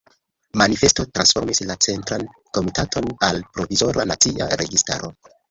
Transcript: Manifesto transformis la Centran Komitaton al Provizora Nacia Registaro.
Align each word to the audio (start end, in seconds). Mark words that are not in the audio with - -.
Manifesto 0.59 1.03
transformis 1.17 1.61
la 1.71 1.75
Centran 1.87 2.25
Komitaton 2.59 3.11
al 3.29 3.43
Provizora 3.53 4.09
Nacia 4.15 4.49
Registaro. 4.65 5.15